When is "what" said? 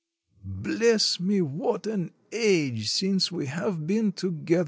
1.43-1.85